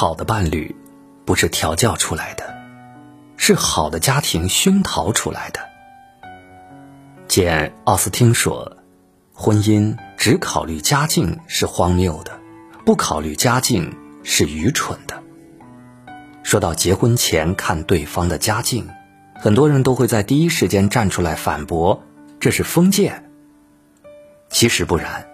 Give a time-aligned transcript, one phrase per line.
[0.00, 0.74] 好的伴侣，
[1.26, 2.54] 不是调教出来的，
[3.36, 5.60] 是好的家庭熏陶出来的。
[7.28, 8.78] 简·奥斯汀说
[9.34, 12.32] ：“婚姻只考虑家境是荒谬的，
[12.86, 15.22] 不考虑家境是愚蠢的。”
[16.42, 18.88] 说到结婚前看对方的家境，
[19.34, 22.02] 很多人都会在第一时间站出来反驳
[22.40, 23.30] ：“这是封建。”
[24.48, 25.26] 其实不然，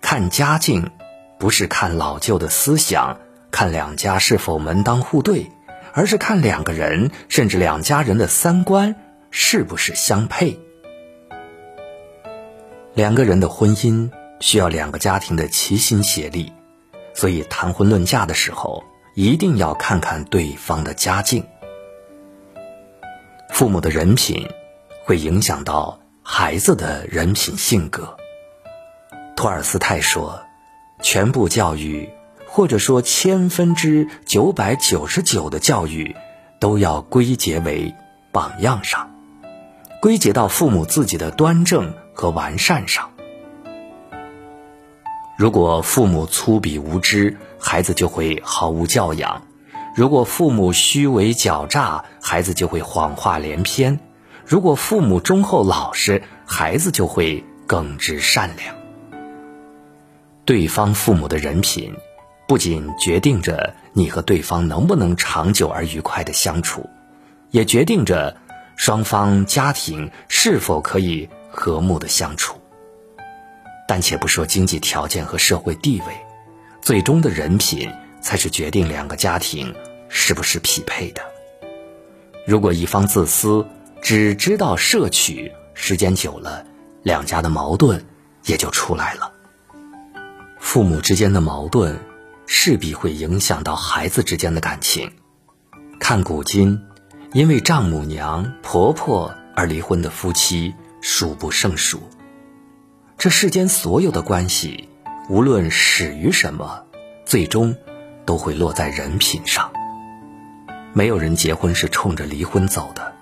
[0.00, 0.92] 看家境，
[1.36, 3.18] 不是看老旧的思想，
[3.54, 5.52] 看两家是否门当户对，
[5.92, 8.96] 而是看两个人甚至两家人的三观
[9.30, 10.58] 是不是相配。
[12.94, 16.52] 两个人的婚姻需要两个家庭的齐心协力，
[17.14, 18.82] 所以谈婚论嫁的时候，
[19.14, 21.46] 一定要看看对方的家境。
[23.50, 24.48] 父母的人品，
[25.04, 28.16] 会影响到孩子的人品性格。
[29.36, 30.42] 托尔斯泰说
[31.02, 32.10] ：“全部教育，
[32.54, 36.14] 或者说千分之九百九十九的教育，
[36.60, 37.92] 都要归结为
[38.30, 39.10] 榜样上，
[40.00, 43.10] 归结到父母自己的端正和完善上。
[45.36, 49.42] 如果父母粗鄙无知，孩子就会毫无教养；
[49.96, 53.98] 如果父母虚伪狡诈，孩子就会谎话连篇；
[54.46, 58.76] 如果父母忠厚老实，孩子就会耿直善良。”
[60.46, 61.92] 对方父母的人品，
[62.46, 66.88] 不仅决定着你和对方能不能长久而愉快的相处，
[67.50, 68.36] 也决定着
[68.76, 72.60] 双方家庭是否可以和睦的相处。
[73.86, 76.06] 但且不说经济条件和社会地位，
[76.80, 79.74] 最终的人品才是决定两个家庭
[80.08, 81.22] 是不是匹配的。
[82.46, 83.66] 如果一方自私，
[84.02, 86.64] 只知道摄取，时间久了，
[87.02, 88.04] 两家的矛盾
[88.44, 89.32] 也就出来了。
[90.58, 91.98] 父母之间的矛盾，
[92.46, 95.10] 势必会影响到孩子之间的感情。
[95.98, 96.80] 看古今，
[97.32, 102.02] 因为丈母娘、婆婆而离婚的夫妻数不胜数。
[103.16, 104.88] 这世间所有的关系，
[105.28, 106.84] 无论始于什么，
[107.24, 107.74] 最终
[108.26, 109.72] 都会落在人品上。
[110.92, 113.14] 没有人结婚是冲着离婚走的。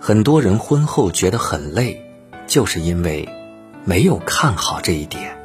[0.00, 2.00] 很多人婚后觉得很累，
[2.46, 3.28] 就是因为
[3.84, 5.35] 没有看好这一点。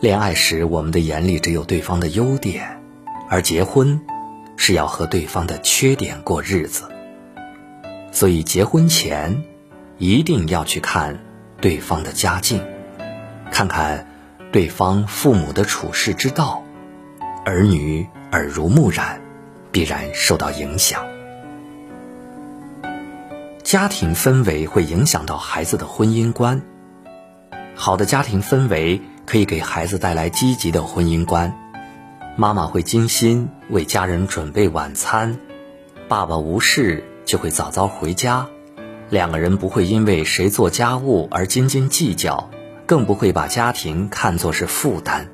[0.00, 2.80] 恋爱时，我们的眼里只有对方的优点，
[3.28, 4.00] 而结婚
[4.56, 6.88] 是要和对方的缺点过日子。
[8.12, 9.42] 所以，结婚前
[9.98, 11.18] 一定要去看
[11.60, 12.62] 对方的家境，
[13.50, 14.06] 看看
[14.52, 16.62] 对方父母的处世之道，
[17.44, 19.20] 儿女耳濡目染，
[19.72, 21.04] 必然受到影响。
[23.64, 26.62] 家庭氛围会影响到孩子的婚姻观，
[27.74, 29.02] 好的家庭氛围。
[29.28, 31.52] 可以给孩子带来积极的婚姻观，
[32.34, 35.38] 妈妈会精心为家人准备晚餐，
[36.08, 38.46] 爸爸无事就会早早回家，
[39.10, 42.48] 两个人不会因为谁做家务而斤斤计较，
[42.86, 45.28] 更不会把家庭看作是负担。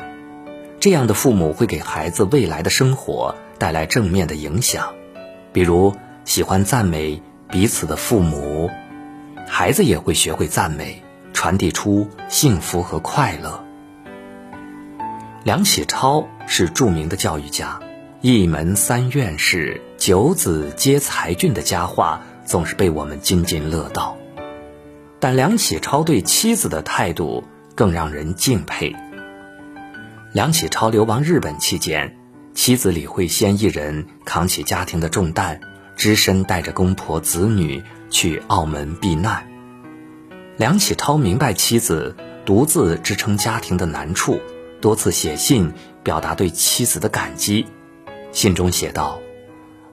[0.81, 4.93] 这样的父母会给孩子未来的生活带来正面的影响，
[5.53, 5.95] 比如
[6.25, 8.69] 喜欢赞美彼此的父母，
[9.47, 11.01] 孩子也会学会赞美，
[11.33, 13.64] 传递出幸福和快乐。
[15.45, 17.79] 梁启超是著名的教育家
[18.23, 24.17] ，“一门三院士，九子皆才俊”的佳话总是被我们津津乐道。
[25.21, 27.45] 但梁启超对妻子的态度
[27.75, 28.97] 更让人敬佩。
[30.33, 32.17] 梁启超流亡日本期间，
[32.55, 35.61] 妻子李惠仙一人扛起家庭的重担，
[35.95, 39.47] 只身带着公婆子女去澳门避难。
[40.57, 42.17] 梁启超明白妻子
[42.47, 44.41] 独自支撑家庭的难处。
[44.85, 45.73] 多次写信
[46.03, 47.67] 表达对妻子的感激，
[48.33, 49.19] 信中写道：“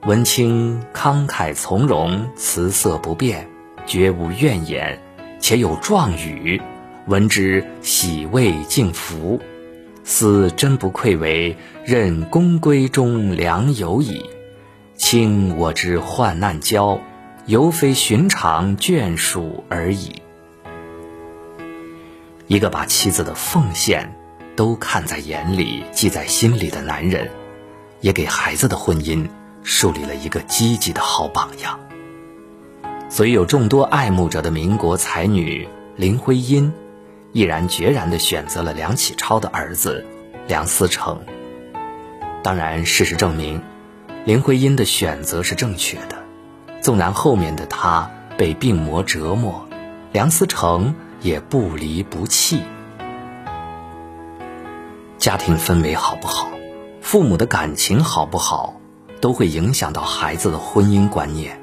[0.04, 3.48] 文清慷慨从容，辞色不变，
[3.86, 5.00] 绝无怨言，
[5.40, 6.60] 且有壮语，
[7.06, 9.40] 闻之喜慰敬服，
[10.04, 11.56] 思真不愧为
[11.86, 14.26] 任宫闺中良友矣。
[14.98, 17.00] 卿我之患难交，
[17.46, 20.20] 犹非寻常眷属而已。”
[22.46, 24.14] 一个把妻子的奉献。
[24.54, 27.30] 都看在眼里、记在心里的男人，
[28.00, 29.28] 也给孩子的婚姻
[29.62, 31.78] 树立了一个积极的好榜样。
[33.08, 36.72] 所以，有众多爱慕者的民国才女林徽因，
[37.32, 40.04] 毅然决然地选择了梁启超的儿子
[40.48, 41.20] 梁思成。
[42.42, 43.62] 当然，事实证明，
[44.24, 46.22] 林徽因的选择是正确的。
[46.80, 49.68] 纵然后面的她被病魔折磨，
[50.10, 52.62] 梁思成也不离不弃。
[55.22, 56.48] 家庭氛围好不好，
[57.00, 58.80] 父母的感情好不好，
[59.20, 61.60] 都会影响到孩子的婚姻观念。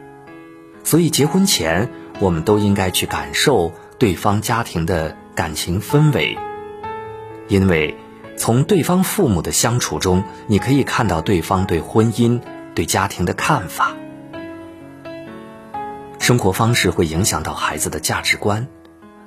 [0.86, 1.90] 所以，结婚前
[2.22, 6.38] 我们都应该去感受对方家庭的感情氛围，
[7.50, 7.98] 因为
[8.38, 12.40] 从对方父母的相处中，你可以看到对方对婚姻、
[12.74, 13.94] 对家庭的看法。
[16.18, 18.70] 生活方式会影响到孩子的价值观。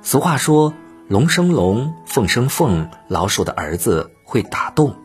[0.01, 0.73] 俗话说
[1.07, 4.95] ：“龙生龙，凤生凤，老鼠的儿子会打动。”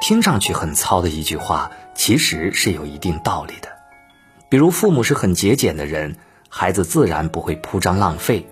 [0.00, 3.68] 听上去很糙的一句话，其实是有一定道理的。
[4.48, 6.16] 比如，父母是很节俭的人，
[6.48, 8.44] 孩子自然不会铺张浪费；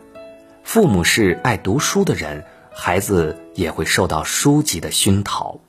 [0.65, 5.61] 父母是爱读书的人，孩子也会受到书籍的熏陶。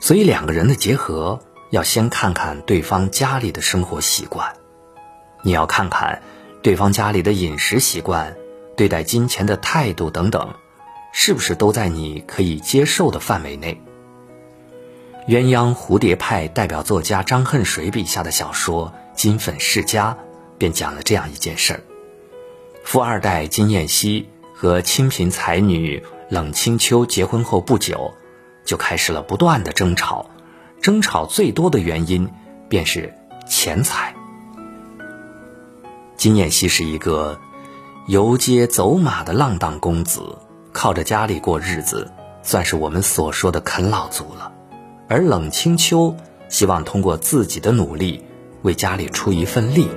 [0.00, 1.40] 所以，两个人的结合
[1.70, 4.52] 要先看看对方家里的生活习惯，
[5.42, 6.20] 你要看看
[6.62, 8.36] 对方家里的饮食习惯、
[8.76, 10.54] 对待金钱的态度等等，
[11.18, 13.80] 是不是都在你可以接受的范围内。
[15.26, 20.12] 鸳鸯蝴蝶派代表作家张恨水笔下的小说《金粉世家》，
[20.58, 21.80] 便讲了这样一件事儿：
[22.84, 28.12] 富二代金燕西和清贫才女冷清秋结婚后不久，
[28.66, 30.28] 就开始了不断的争吵，
[30.82, 32.28] 争吵最多的原因
[32.68, 33.14] 便是
[33.48, 34.14] 钱财。
[36.18, 37.40] 金燕西是一个
[38.06, 40.36] 游街走马的浪荡公子，
[40.76, 42.12] 靠着家里过日子，
[42.42, 44.52] 算是我们所说的啃老族了。
[45.08, 46.14] 而冷清秋
[46.50, 48.22] 希望通过自己的努力
[48.60, 49.88] 为家里出一份力，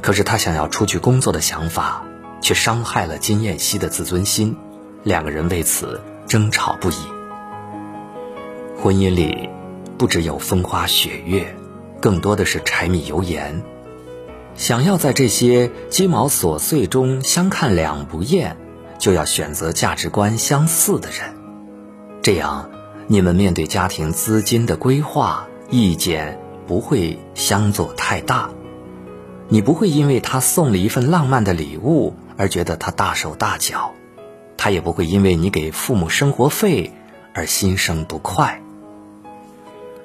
[0.00, 2.02] 可是他想要出去工作的想法
[2.40, 4.56] 却伤害了金燕西的自尊心，
[5.04, 6.96] 两个人为此争吵不已。
[8.76, 9.48] 婚姻里
[9.96, 11.54] 不只有风花雪月，
[12.00, 13.62] 更多的是柴米油盐。
[14.56, 18.56] 想要在这些鸡毛琐碎中相看两不厌，
[19.02, 21.34] 就要选择价值观相似的人，
[22.22, 22.70] 这样。
[23.08, 26.38] 你们面对家庭资金的规划，意见
[26.68, 28.48] 不会相左太大。
[29.48, 33.92] 你不会因为他送了一份浪漫的礼物而觉得他大手大脚，
[34.56, 36.92] 他也不会因为你给父母生活费
[37.34, 38.62] 而心生不快。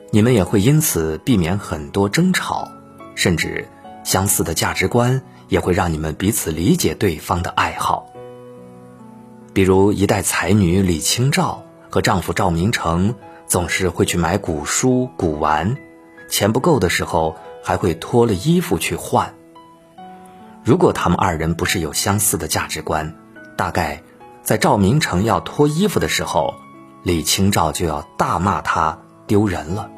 [0.09, 2.67] 你们也会因此避免很多争吵，
[3.13, 3.67] 甚至
[4.03, 8.09] 相似的价值观也会让你们彼此理解对方的爱好。
[9.57, 11.63] 比如一代才女李清照。
[11.89, 13.15] 和丈夫赵明诚
[13.48, 15.77] 总是会去买古书古玩，
[16.30, 19.33] 钱不够的时候还会脱了衣服去换。
[20.63, 23.15] 如果他们二人不是有相似的价值观，
[23.56, 24.04] 大概
[24.44, 26.53] 在赵明诚要脱衣服的时候，
[27.01, 29.89] 李清照就要大骂他丢人了。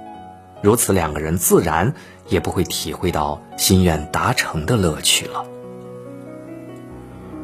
[0.61, 1.93] 如此，两个人自然
[2.29, 5.43] 也不会体会到心愿达成的乐趣了。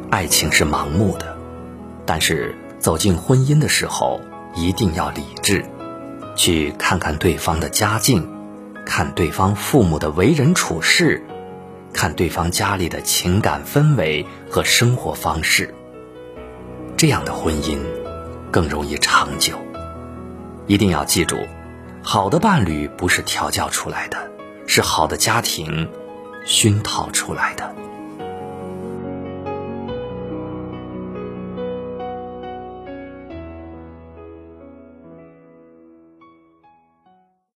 [0.09, 1.34] 爱情是盲目的，
[2.05, 4.21] 但是走进婚姻的时候。
[4.57, 5.65] 一定要理智，
[6.33, 8.25] 去看看对方的家境，
[8.85, 11.21] 看对方父母的为人处事，
[11.91, 15.75] 看对方家里的情感氛围和生活方式。
[16.95, 17.77] 这样的婚姻
[18.49, 19.59] 更容易长久。
[20.67, 21.35] 一定要记住，
[22.01, 24.31] 好的伴侣不是调教出来的，
[24.67, 25.89] 是好的家庭
[26.45, 27.75] 熏陶出来的。